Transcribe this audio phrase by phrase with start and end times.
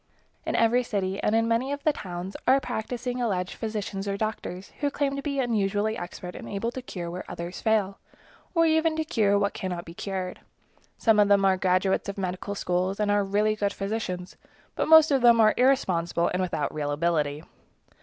[0.47, 4.71] In every city, and in many of the towns, are practicing alleged physicians or doctors,
[4.79, 7.99] who claim to be unusually expert and able to cure where others fail,
[8.55, 10.39] or even to cure what cannot be cured.
[10.97, 14.37] Some of them are graduates of medical schools, and are really good physicians,
[14.75, 17.43] but most of them are irresponsible and without real ability.